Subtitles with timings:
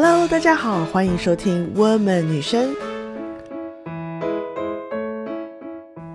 [0.00, 2.72] Hello，大家好，欢迎收听 Woman 女生，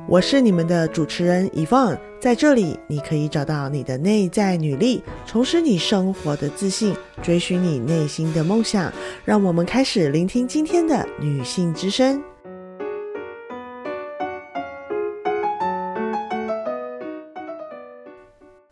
[0.08, 8.90] 我是你们的主持人 Yvonne，在这里你可以找到你的内在女力，重拾你生活的自信，追寻你内心的梦想。
[9.26, 12.24] 让我们开始聆听今天的女性之声。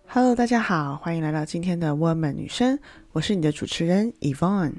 [0.07, 2.79] Hello，大家好，欢迎来到今天的 Woman 女生，
[3.11, 4.75] 我是你的主持人 Yvonne。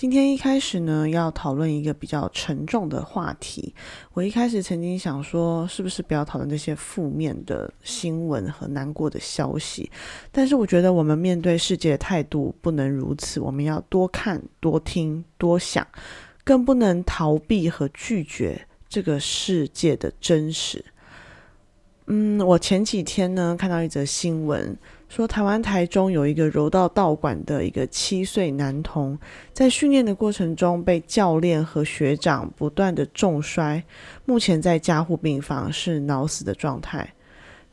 [0.00, 3.74] 今天一开始呢，要讨论一个比较沉重的话题。
[4.12, 9.90] 我一开始曾经想说，是不是不要讨论这些负面的新闻和难过的消息？
[10.30, 15.84] 但是我觉得，我们面对世界的态度不能如此，我们要多看、多听、多想，
[16.44, 20.84] 更不能逃避和拒绝这个世界的真实。
[22.06, 29.18] 嗯，我前几天呢看到一则新闻，说台湾台中有一个柔道道馆的一个七岁男童，
[29.52, 33.82] 在训练的过程中被教练和学长不断的重摔，
[34.26, 37.14] 目前在加护病房是脑死的状态。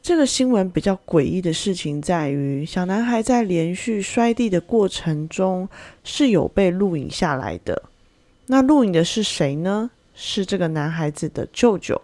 [0.02, 5.68] 这个新闻比较诡异的事情在于，小男孩在连续摔地的过程中
[6.04, 7.84] 是有被录影下来的。
[8.48, 9.92] 那录影的是谁呢？
[10.14, 12.02] 是这个男孩子的舅舅。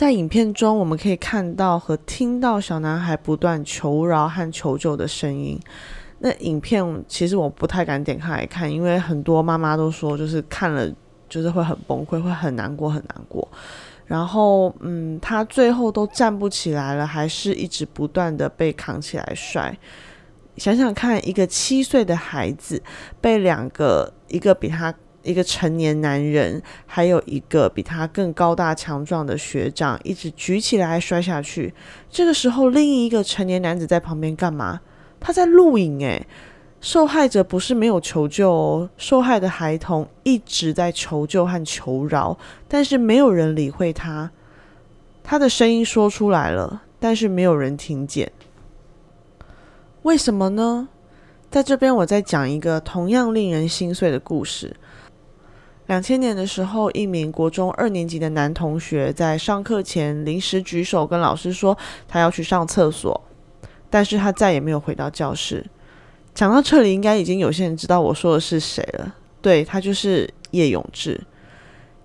[0.00, 5.60] 在影片中，我们可以看到和听到小男孩不断求饶和求救的声音。
[6.20, 10.90] 那影片其实我不太敢点开来看，因为很多妈妈都说，就是看了
[11.28, 13.46] 就是会很崩溃，会很难过，很难过。
[14.06, 19.76] 然后，嗯，他最后都站不起来了，还是一直不断的被扛起来摔。
[20.56, 22.82] 想想看，一个七岁的孩子
[23.20, 24.94] 被两个，一个比他。
[25.22, 31.74] 一个成年男人，还有一个比他更高大强壮的学长，一直举起来摔下去。
[32.10, 34.80] 这个时候，另一个成年男子在旁边干嘛？
[35.18, 36.00] 他在录影。
[36.00, 36.26] 诶，
[36.80, 44.30] 受害者不是没有求救哦，受害的孩童一直在求救和求饶，但是没有人理会他。
[45.22, 48.32] 他的声音说出来了，但是没有人听见。
[50.02, 50.88] 为什么呢？
[51.50, 54.74] 在这边，我再讲一个同样令人心碎的故事。
[55.90, 63.20] 两千年的时候，一名国中二年级的男同学在上课前临时举手跟老师说他要去上厕所，
[63.90, 65.66] 但是他再也没有回到教室。
[66.32, 69.16] 讲到这里，应该已经有些人知道我说的是谁了。
[69.42, 71.20] 对他就是叶永志。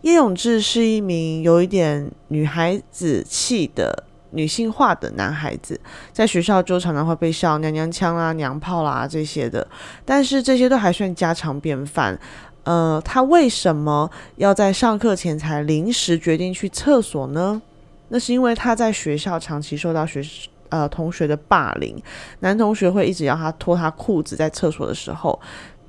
[0.02, 5.79] 叶永志是一名有一点女孩子气的女性化的男孩子，
[6.12, 9.67] 在学校就常常会被笑娘娘腔啦、娘炮啦这些的，
[10.03, 12.19] 但是这些都还算家常便饭。
[12.65, 17.61] 呃，他为什么要在上课前才临时决定去厕所呢？
[18.09, 20.21] 那是因为他在学校长期受到学
[20.69, 21.95] 呃同学的霸凌，
[22.39, 25.39] 男同学会一直要他脱他裤子，在厕所的时候，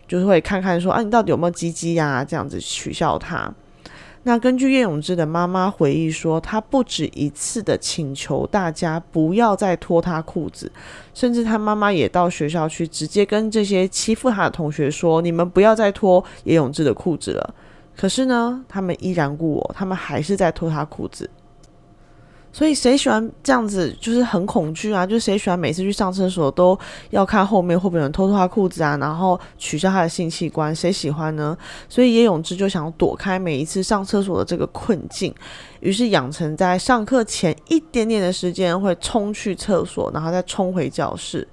[0.06, 2.24] 就是会看看说啊，你到底有没有鸡鸡呀？
[2.24, 3.52] 这样子取笑他。
[4.26, 10.68] 那根据叶永志的妈妈回忆说，他不止一次的请求大家不要再脱他裤子，
[11.14, 17.54] 甚至他妈妈也到学校去，直接跟这些欺负他的同学说：“你们不要再脱叶永志的裤子了。”
[17.96, 21.30] 可是呢，他们依然故我，他们还是在脱他裤子。
[22.56, 25.06] 所以谁喜欢这样子，就是很恐惧啊！
[25.06, 26.78] 就谁喜欢每次去上厕所都
[27.10, 31.54] 要看后面会不会有人偷偷他裤子啊，然后取消他的性器官，谁喜欢呢？
[31.86, 35.34] 所以叶永志就想躲开每一次上厕所的这个困境，
[35.80, 41.46] 于是养成在上课前一点点的时间会冲去厕所，然后再冲回教室。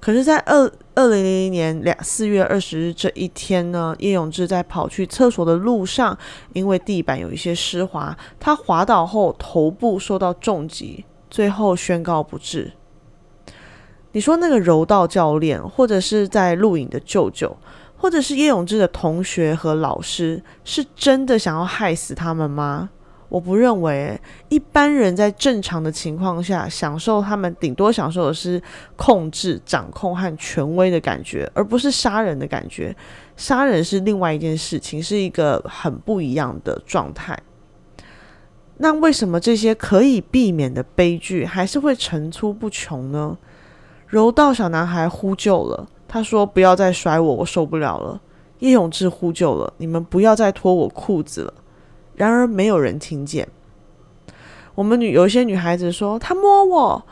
[0.00, 6.16] 可是，在二二零零零年两四月二十日这一天呢，叶永志在跑去厕所的路上，
[6.52, 12.72] 因为地板有一些湿滑，他滑倒后头部受到重击，最后宣告不治。
[14.12, 17.56] 你说那个柔道教练，或者是在录影的舅舅，
[17.96, 22.90] 或者是叶永志的同学和老师，是真的想要害死他们吗？
[23.28, 24.18] 我不认为
[24.48, 28.60] 一般人在正常的情况下享受他们顶多享受的是
[28.96, 32.94] 控制、掌控和权威的感觉，而不是杀人的感觉。
[33.36, 37.38] 杀人是另外一件事情，是一个很不一样的状态。
[38.78, 43.36] 那为什么这些可以避免的悲剧还是会层出不穷呢？
[44.06, 48.20] 柔道小男孩呼救了，他说：“不要再甩我，我受不了了。”
[48.60, 51.54] 叶永志呼救了，你们不要再脱我裤子了。
[52.18, 53.48] 然而没有人听见。
[54.74, 57.02] 我们女有一些女孩子说她摸我，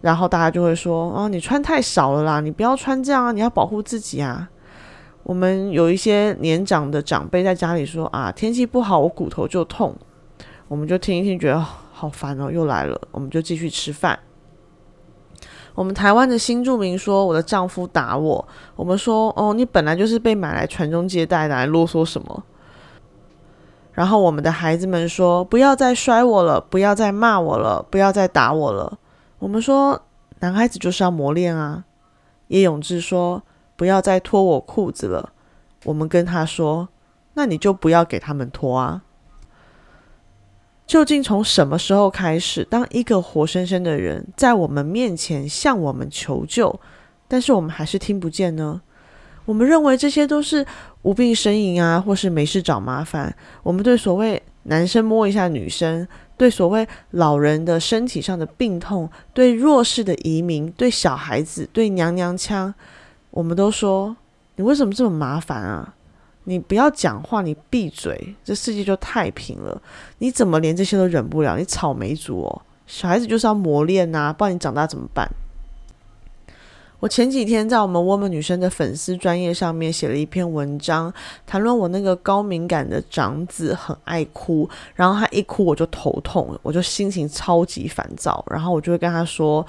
[0.00, 4.48] 然后大家就会说：“哦，你穿太少了啦，你不要穿这样啊，你要保护自己啊。”
[5.24, 9.94] 我们有一些年长的长辈在家里说：“啊，天气不好，我骨头就痛。”
[10.68, 14.18] 我们就听一听，觉得好烦哦，又来了，我们就继续吃饭。
[15.74, 22.42] 我们台湾的新住民说：“我的丈夫打我。”我们说：“哦，你本来就是被买来传宗接代的，还啰嗦什么？”
[24.00, 28.98] 然后我们的孩子们说：“不要再摔我了，不要再骂我了，不要再打我了。”
[29.40, 30.00] 我们说
[30.40, 31.84] ：“男孩子就是要磨练啊。”
[32.48, 33.42] 叶永志说
[33.76, 35.34] ：“不要再脱我裤子了。”
[35.84, 36.88] 我们跟他说
[37.36, 39.02] ：“那你就不要给他们脱啊。”
[40.88, 46.80] 究竟从什么时候开始，当一个活生生的人在我们面前向我们求救，
[47.28, 48.80] 但是我们还是听不见呢？
[49.44, 50.64] 我们认为这些都是
[51.02, 53.34] 无病呻吟啊，或是没事找麻烦。
[53.62, 56.06] 我们对所谓男生摸一下女生，
[56.36, 62.72] 对所谓老人的身体上的病痛，对弱势的移民，对小孩子，对娘娘腔，
[63.30, 64.14] 我们都说：
[64.56, 65.94] 你为什么这么麻烦啊？
[66.44, 69.80] 你不要讲话，你闭嘴，这世界就太平了。
[70.18, 71.56] 你怎么连这些都忍不了？
[71.56, 72.62] 你草莓族哦！
[72.86, 75.30] 小孩子就是要磨练呐，不然你长大怎么办？
[77.00, 81.12] 我前几天在我们 Woman 女生的粉丝专业上面写了一篇文章，
[81.46, 89.66] 谈论我那个高敏感的长子很爱哭，然后他一哭我就头痛，我就心情超级烦躁，然后我就会跟他说：“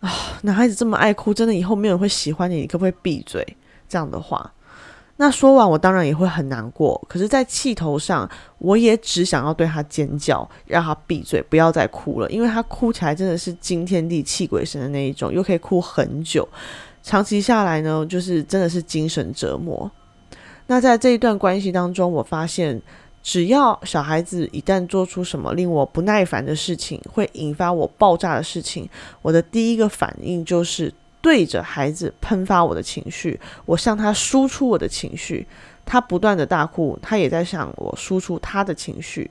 [0.00, 0.10] 啊，
[0.42, 3.46] 男孩子这么爱哭，真的以后没有人会喜欢你，你可不可以闭嘴？”
[3.86, 4.50] 这样的话。
[5.16, 7.00] 那说完，我当然也会很难过。
[7.08, 8.28] 可是，在气头上，
[8.58, 12.28] 我也只想要对他尖叫，让他闭嘴，不要再哭了。
[12.30, 16.48] 因为他哭起来真的是惊天地泣鬼神的那一种，又可以哭很久。
[17.02, 19.88] 长期下来呢，就是真的是精神折磨。
[20.66, 22.82] 那在这一段关系当中，我发现，
[23.22, 28.88] 只要小孩子一旦做出什么令我不耐烦的事情，会引发我爆炸的事情，
[29.22, 30.92] 我的第一个反应就是。
[31.24, 35.46] 对着孩子喷发我的情绪，我向他输出我的情绪，
[35.86, 39.30] 他不断的大哭，他也在向我输出他的情绪，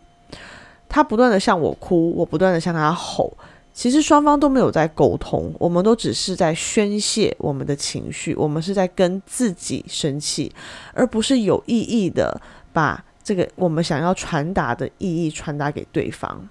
[0.90, 3.38] 他不断的向我哭，我不断的向他吼，
[3.76, 10.52] 其实双方都没有在沟通，我们都只是在宣泄我们的情绪，我们是在跟自己生气，
[10.96, 12.42] 而不是有意义的
[12.74, 16.50] 把这个我们想要传达的意义传达给对方。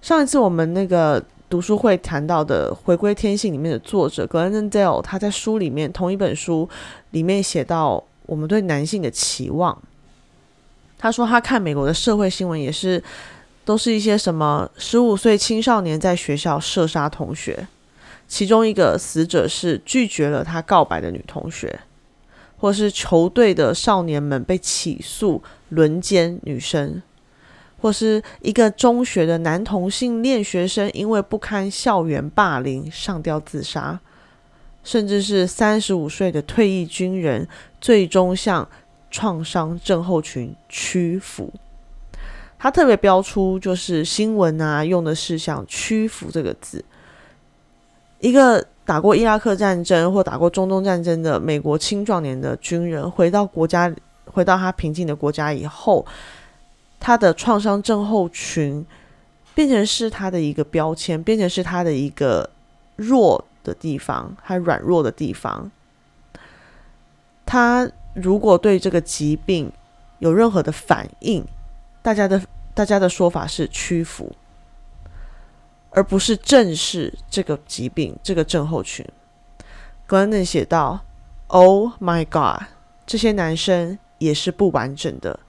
[0.00, 1.22] 上一次我们那个。
[1.52, 6.66] 读书会谈到的《回归天性》里面的作者格兰登·戴尔，他在书里面同一本书
[7.10, 9.78] 里面写到我们对男性的期望。
[10.96, 13.04] 他说他看美国的社会新闻也是
[13.66, 17.68] 都是一些什么十五岁青少年在学校射杀同学，
[18.26, 21.80] 其中一个死者是拒绝了他告白的女同学，
[22.56, 27.02] 或是球队的少年们被起诉轮奸女生。
[27.82, 33.98] 或是一个中学的男同性恋学生，因为不堪校园霸凌上吊自杀，
[34.84, 37.48] 甚至是三十五岁的退役军人，
[37.80, 38.68] 最终向
[39.10, 41.52] 创伤症候群屈服。
[42.56, 46.84] 他特别标出，就是新闻啊，用的是像“屈服”这个字。
[48.20, 53.92] 一个打过伊拉克战争或打过中东战争的美国青壮年的军人，回到国家，
[54.26, 56.06] 回到他平静的国家以后。
[57.04, 58.86] 他的创伤症候群
[59.56, 62.48] 变成是他的一个标签，变成是他的一个
[62.94, 65.68] 弱的地方，他软弱的地方。
[67.44, 69.72] 他如果对这个疾病
[70.20, 71.44] 有任何的反应，
[72.02, 72.40] 大家的
[72.72, 74.32] 大家的说法是屈服，
[75.90, 79.04] 而不是正视这个疾病这个症候群。
[80.06, 81.00] 格兰登写道
[81.48, 82.68] ：“Oh my God，
[83.04, 85.40] 这些男生也是不完整的，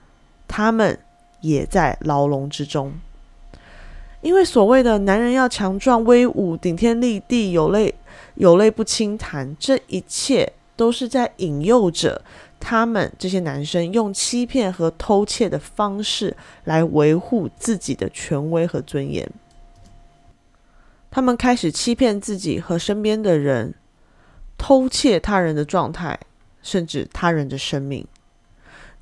[0.48, 0.98] 他们。”
[1.44, 2.94] 也在牢笼之中，
[4.22, 7.94] 因为所谓的男人要强壮、威武、顶天立地、有泪
[8.36, 12.24] 有泪不轻弹，这一切都是在引诱着
[12.62, 19.30] 他们这些男生用欺骗和偷窃的方式来维护自己的权威和尊严。
[21.12, 23.76] 他们开始欺骗自己和身边的人，
[24.58, 26.18] 偷窃他人的状态，
[26.62, 28.08] 甚至他人的生命。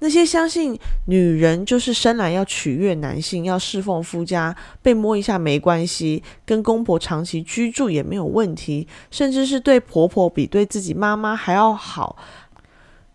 [0.03, 12.17] 那些相信女人就是生来要取悦男性，要侍奉夫家，被摸一下没关系，跟公婆长期居住也没有问题，甚至是对婆婆比对自己妈妈还要好，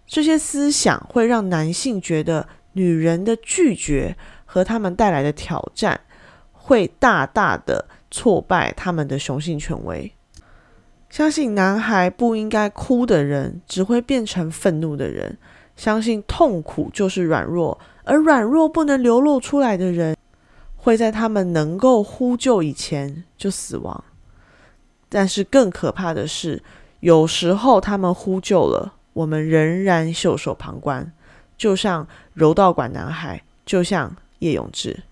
[0.06, 6.00] 这些思想会让男性觉得女人的拒绝和他们带来的挑战，
[6.52, 10.12] 会大大的挫败他们的雄性权威。
[11.10, 15.36] 相信男孩不应该哭的人，只会变成愤怒的人。
[15.76, 20.16] 相信痛苦就是软弱，而软弱不能流露出来的人，
[20.76, 24.04] 会在他们能够呼救以前就死亡。
[25.08, 26.62] 但是更可怕的是，
[27.00, 31.12] 有时候他们呼救了，我们仍然袖手旁观，
[31.56, 35.04] 就像柔道馆男孩，就像叶永志。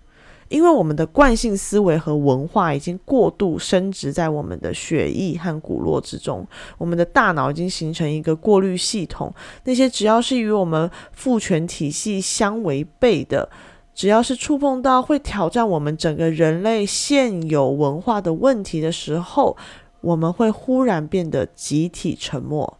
[0.49, 6.45] 因为我们的惯性思维和文化已经过度升值在我们的血液和骨络之中，
[6.77, 9.33] 我们的大脑已经形成一个过滤系统。
[9.63, 13.49] 那些只要是与我们父权体系相违背的，
[13.95, 19.57] 只要是触碰到会挑战我们整个人类现有文化的问题的时候，
[20.01, 22.77] 我们会忽然变得集体沉默。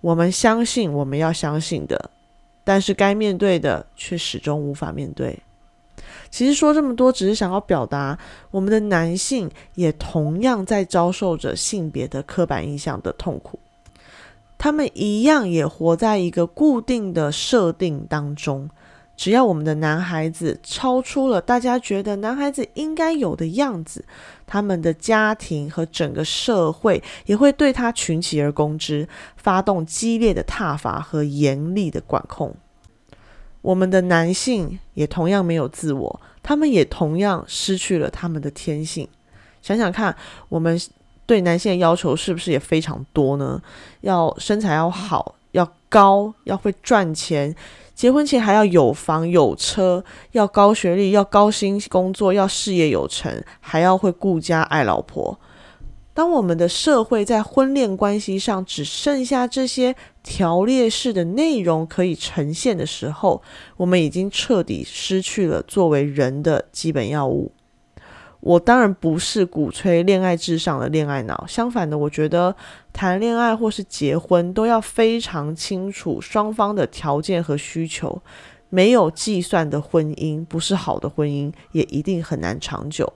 [0.00, 2.10] 我们相信我们要相信的，
[2.62, 5.36] 但是该面对的却始终无法面对。
[6.30, 8.18] 其实说这么多，只是想要表达，
[8.50, 13.58] 我们的男性也同样在遭受着性别的刻板印象的痛苦，
[14.56, 18.68] 他们一样也活在一个固定的设定当中。
[19.16, 24.04] 只要我们的男孩子超出了大家觉得男孩子应该有的样子，
[24.46, 32.54] 他们的家庭和整个社会也会对他群起而攻之，发动激烈的挞伐和严厉的管控。
[33.62, 39.06] 我们的男性也同样没有自我，他们也同样失去了他们的天性。
[39.60, 40.14] 想想看，
[40.48, 40.80] 我们
[41.26, 43.60] 对男性的要求是不是也非常多呢？
[44.02, 47.54] 要身材要好，要高，要会赚钱，
[47.94, 55.38] 结婚前还要有房有车，要高学历，要高薪工作，要事业有成，还要会顾家爱老婆。
[56.14, 59.94] 当我们的社会在婚恋关系上只剩下这些
[60.30, 63.40] 条列式的内容可以呈现的时候，
[63.78, 67.50] 我们已经彻底失去了作为人的基本要务。
[68.40, 72.54] 我当然不是鼓吹恋爱至上的恋爱脑，相反的，我觉得
[72.92, 78.20] 谈恋爱或是结婚都要非常清楚双方的条件和需求。
[78.68, 83.10] 没有计算的婚姻不是好的婚姻，也一定很难长久。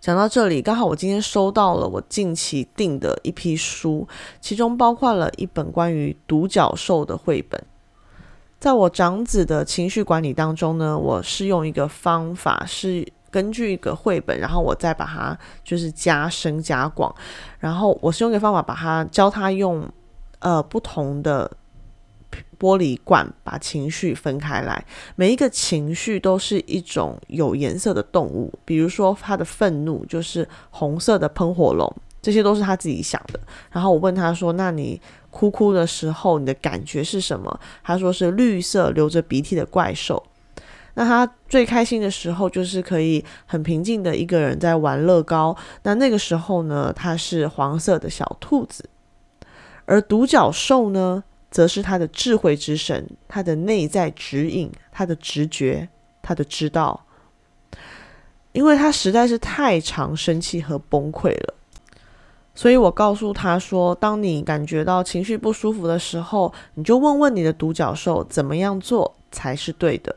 [0.00, 4.06] 讲到这里，刚好我今天收到了我近期订的一批书，
[4.40, 7.60] 其中包括了一本关于独角兽的绘本。
[8.60, 17.12] 在我长子的情绪管理当中呢，我是用一个方法，是根据一个绘本，然后我再把它就是加深加广，
[17.58, 19.84] 然后我是用一个方法把它教他用
[20.38, 21.50] 呃不同的。
[22.58, 28.52] 玻璃罐把情绪分开来，每一个情绪都是一种有颜色的动物。
[28.64, 31.88] 比如说，他的愤怒就是红色的喷火龙，
[32.20, 33.38] 这些都是他自己想的。
[33.70, 40.20] 然后我问他说：“那你哭哭的时候，你的感觉是什么？”他说是绿色流着鼻涕的怪兽。
[40.94, 45.56] 那他最开心的时候，就是可以很平静的一个人在玩乐高。
[45.84, 48.90] 那那个时候呢，他是黄色的小兔子。
[49.84, 51.22] 而独角兽呢？
[51.50, 55.88] 则是他的智慧之神，他的内在指引，他的直觉，
[56.20, 57.06] 他的知道，
[58.52, 61.54] 因为他实在是太常生气和崩溃了，
[62.54, 70.14] 所以我告诉他说：，当你感觉到情绪不舒服的时候，你就问问你的独角兽怎么样做才是对的。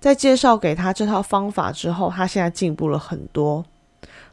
[0.00, 3.64] 在介绍给他这套方法之后，他现在进步了很多。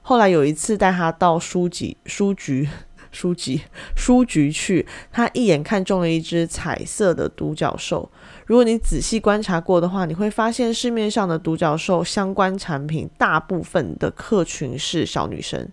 [0.01, 2.69] 后来有一次带他到书籍书局。
[3.11, 3.61] 书籍
[3.95, 8.09] 书局去，他一眼看中了一只彩色的独角兽。
[8.45, 15.69] 如果你仔细观察过的话，你会发现市面上的独角兽相关产品，大部分的客群是小女生。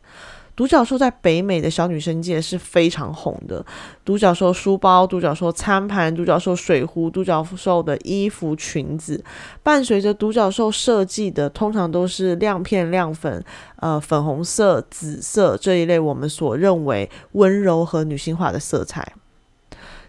[0.58, 3.64] 独角兽在北美的小女生界是非常红的。
[4.04, 9.22] 独角兽书包、独角兽餐盘、独角兽水壶、独角兽的衣服、裙子，
[9.62, 13.40] 伴随着独角兽设计的，通常都是亮片、亮粉、
[13.76, 19.12] 呃粉红色、紫色这一类我们所认为温柔和女性化的色彩。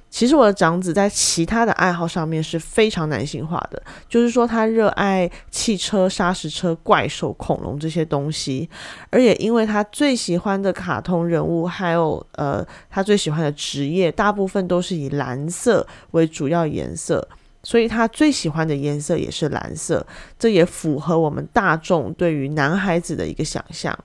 [0.09, 8.67] 其实我的长子在其他的爱好上面是非常男性化的，就是说他热爱汽车、砂石车、怪兽、恐龙这些东西，
[9.11, 17.25] 而也因为他最喜欢的卡通人物，还有呃他最喜欢的职业，大部分都是以蓝色为主要颜色，
[17.61, 20.03] 所以他最喜欢的颜色也是蓝色，
[20.39, 23.97] 这也符合我们大众对于男孩子的一个想象。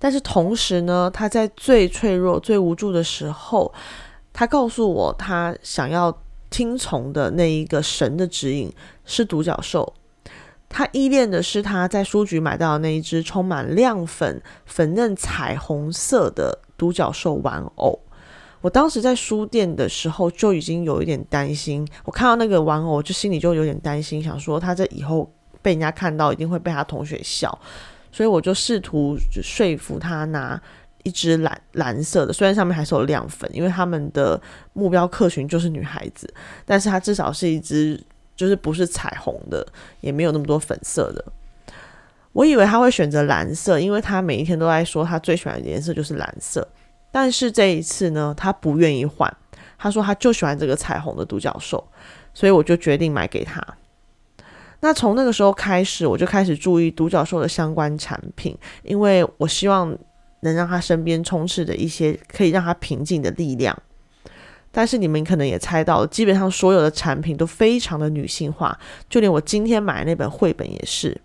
[0.00, 3.72] 但是同时呢，他在最脆弱、最无助的时候。
[4.32, 6.16] 他告诉我，他想要
[6.48, 8.72] 听从的那一个神的指引
[9.04, 9.94] 是独角兽。
[10.68, 17.98] 他依恋的是他在书局买到的那一只充满亮粉、粉嫩彩虹色的独角兽玩偶。
[18.60, 25.28] 我当时在书店的时候就已经有一点担心，我看到那个玩偶就心里就有点担心，想说他这以后
[25.60, 27.58] 被人家看到一定会被他同学笑，
[28.12, 30.62] 所以我就试图说服他拿。
[31.02, 34.40] 一只蓝蓝色的，虽然上面还是有亮粉，因为他们的
[34.72, 36.32] 目标客群就是女孩子，
[36.64, 38.02] 但是它至少是一只，
[38.36, 39.66] 就是不是彩虹的，
[40.00, 41.24] 也没有那么多粉色的。
[42.32, 46.66] 我以为他会选择蓝色，因为他每一天都在说他最喜欢的颜色就是蓝色。
[47.10, 49.36] 但是这一次呢，他不愿意换，
[49.76, 51.84] 他说他就喜欢这个彩虹的独角兽，
[52.32, 53.60] 所以我就决定买给他。
[54.78, 59.92] 那从那个时候开始，我就开始注意独角兽的相关产品，因为我希望
[60.40, 63.76] 能让他身边充斥着一些可以让他平静的力量。
[64.72, 68.78] 但是你们可能也猜到了，基本上所有的产品都非常的女性化，
[69.08, 71.20] 就连我今天买那本绘本也是。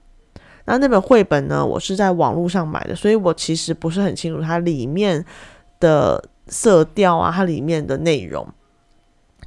[0.66, 5.24] 那那本绘本呢，我是在网络上买的，所以我其实不是很清楚它里面
[5.80, 8.48] 的色调啊，它里面的内容。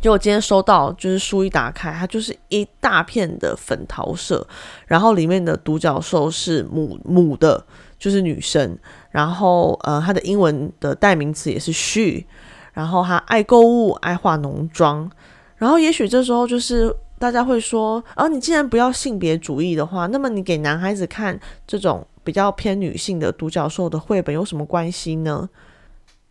[0.01, 4.47] 就我今天收到，就是书一打开，它就是一大片的粉桃色，
[4.87, 7.67] 然后里面的独角兽是母母的，
[7.99, 8.79] 就是女生，
[9.11, 12.25] 然后呃，它的英文的代名词也是 she，
[12.73, 15.11] 然后他爱购物，爱化浓妆，
[15.57, 25.49] 然后也许这时候就是大家会说，啊，你既然不要性别主义的话，那么你给男孩子看这种比较偏女性的独角兽的绘本有什么关系呢？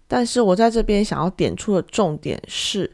[0.07, 2.91] 但是我在这边想要点出的重点是。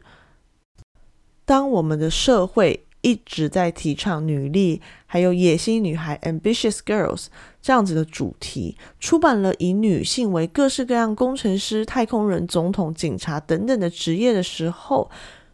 [1.46, 7.26] 当我们的社会一直在提倡女力，还有野心女孩 （ambitious girls）
[7.64, 15.10] 这样子的主题，出版了以女性为各式各样工程师、太空人、总统、警察等等的职业的时候，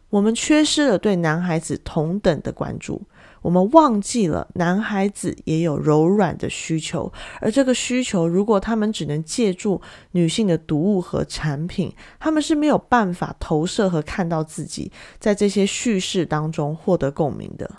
[0.09, 3.01] 我们缺失了对男孩子同等的关注。
[3.41, 17.71] 我们忘记了，男孩子也有柔软的需求，而这个需求，如果他们只能借助女性的读物和产品，他们是没有办法投射和看到自己在这些叙事当中获得共鸣的。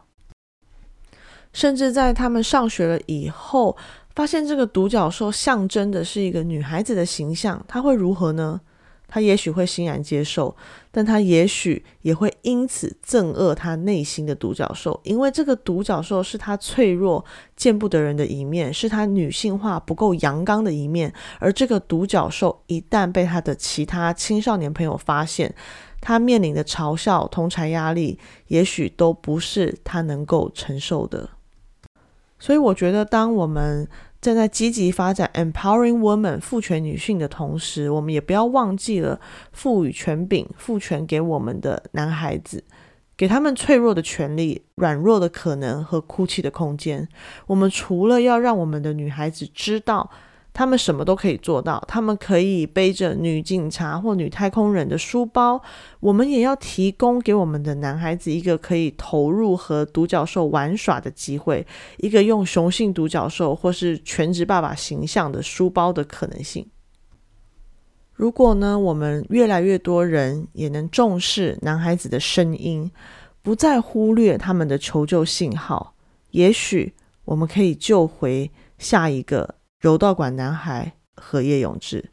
[1.53, 3.77] 甚至在他们上学了以后，
[4.15, 8.61] 发现这个独角兽象征的是一个女孩子的形象，他会如何呢？
[9.15, 10.57] 他也许会欣然接受，
[10.91, 17.23] 但他也许也会因此憎恶他内心的独角兽，因为这个独角兽是他脆弱、
[17.55, 21.13] 见不得人的一面，是他女性化不够阳刚的一面。
[21.39, 25.55] 而这个独角兽一旦被他的其他青少年朋友发现，
[26.01, 31.29] 他面临的嘲笑、同柴压力，也许都不是他能够承受的。
[32.43, 33.87] 所以，我觉得当我们
[34.21, 39.21] 正在积极发展 empowering woman 赋权女性的同时，我们也不要忘记了
[39.53, 42.65] 赋予权柄、赋权给我们的男孩子，
[43.17, 47.09] 给他们脆弱的权利、软弱的可能和哭泣的空间。
[47.47, 50.11] 我们除了要让我们的女孩子知道。
[50.55, 55.63] 他们什么都可以做到，他们可以背着女警察或女太空人的书包。
[55.99, 66.67] 我们也要提供给我们的男孩子一个可以投入和独角兽玩耍的机会，一个用雄性独角兽或是全职爸爸形象的书包的可能性。
[68.13, 72.91] 如果呢，我们越来越多人也能重视男孩子的声音，
[73.41, 75.95] 不再忽略他们的求救信号，
[76.33, 76.93] 也许
[77.25, 79.55] 我们可以救回下一个。
[79.83, 82.09] 柔道馆男孩荷叶永志，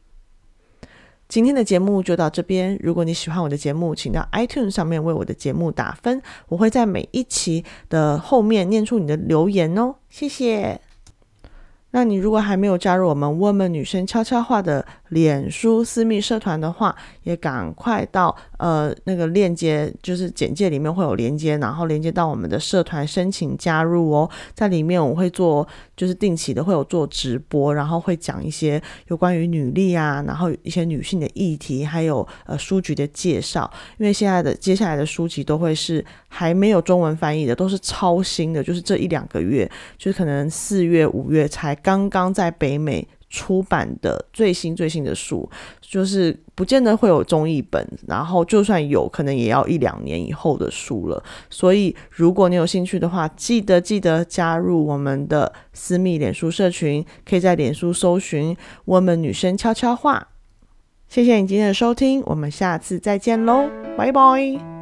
[1.27, 2.75] 今天的节目就到这边。
[2.81, 10.81] 如果你喜欢我的节目，请到 iTunes 上面为我的节目打分，我会在每一期的后面念出你的留言哦，谢谢。
[11.91, 24.29] 那你如果还没有加入我们 Woman 女生悄悄话的脸书私密社团的话，也赶快到呃那个链接，就是简介里面会有连接，然后连接到我们的社团申请加入哦。
[24.53, 25.67] 在里面我会做，
[25.97, 33.71] 就是定期的会有做直播，然后会讲一些有关于女力啊，然后一些女性的议题，还有呃书局的介绍。
[33.97, 41.75] 因为现在的接下来的书籍都会是还没有中文翻译的，都是超新的，就是这一两个月，就是可能四月五月才。
[41.81, 45.49] 刚刚在北美出版的最新最新的书，
[45.81, 51.23] 就是不见得会有中译本，然后就算有可能也要一两年以后的书了。
[51.49, 60.29] 所以如果你有兴趣的话，记得记得加入我们的私密脸书社群，可以在脸书搜寻“我们女生悄悄话”。
[61.07, 64.78] 谢谢你今天的收听，我们下次再见喽，拜拜。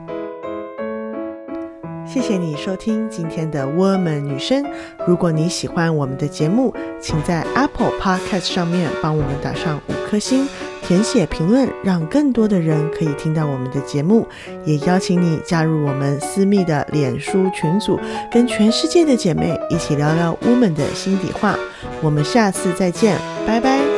[2.08, 4.66] 谢谢你收听今天的 Woman 女生。
[5.06, 10.48] 如果你喜欢我们的节目，请在 Apple Podcast 上面帮我们打上五颗星，
[10.82, 14.26] 填写评论，让更多的人可以听到我们的节目。
[14.64, 18.00] 也邀请你加入我们私密的脸书群组，
[18.32, 21.56] 跟全世界的姐妹一起聊聊 Woman 的心底话。
[22.02, 23.97] 我们下次再见，拜拜。